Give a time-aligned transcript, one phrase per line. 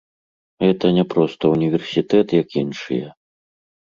[0.63, 3.07] Гэта не проста ўніверсітэт як іншыя.